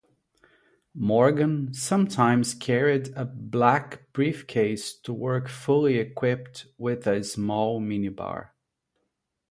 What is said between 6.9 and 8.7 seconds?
a small mini-bar.